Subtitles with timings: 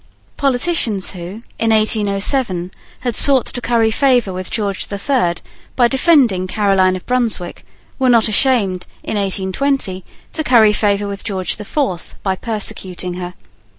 [0.35, 5.41] Politicians, who, in 1807, had sought to curry favour with George the Third
[5.75, 7.63] by defending Caroline of Brunswick,
[7.99, 10.03] were not ashamed, in 1820,
[10.33, 13.35] to curry favour with George the Fourth by persecuting her.